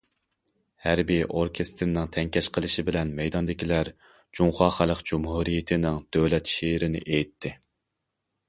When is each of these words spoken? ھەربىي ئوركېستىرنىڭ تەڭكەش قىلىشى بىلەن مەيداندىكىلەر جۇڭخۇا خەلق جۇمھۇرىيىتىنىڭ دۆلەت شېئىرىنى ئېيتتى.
ھەربىي 0.85 1.19
ئوركېستىرنىڭ 1.25 2.07
تەڭكەش 2.15 2.49
قىلىشى 2.55 2.85
بىلەن 2.87 3.11
مەيداندىكىلەر 3.21 3.93
جۇڭخۇا 4.39 4.71
خەلق 4.81 5.05
جۇمھۇرىيىتىنىڭ 5.13 6.03
دۆلەت 6.19 6.55
شېئىرىنى 6.55 7.05
ئېيتتى. 7.07 7.57